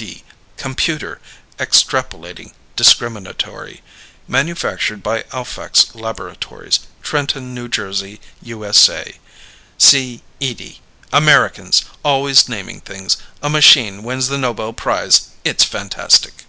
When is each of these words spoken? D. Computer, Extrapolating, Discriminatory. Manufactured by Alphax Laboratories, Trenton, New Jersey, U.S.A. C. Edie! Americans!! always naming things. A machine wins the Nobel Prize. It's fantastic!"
D. 0.00 0.22
Computer, 0.56 1.20
Extrapolating, 1.58 2.52
Discriminatory. 2.76 3.82
Manufactured 4.28 5.02
by 5.02 5.24
Alphax 5.32 5.92
Laboratories, 5.92 6.78
Trenton, 7.02 7.52
New 7.52 7.66
Jersey, 7.66 8.20
U.S.A. 8.40 9.14
C. 9.76 10.22
Edie! 10.40 10.80
Americans!! 11.12 11.84
always 12.04 12.48
naming 12.48 12.80
things. 12.80 13.16
A 13.42 13.50
machine 13.50 14.04
wins 14.04 14.28
the 14.28 14.38
Nobel 14.38 14.72
Prize. 14.72 15.30
It's 15.44 15.64
fantastic!" 15.64 16.44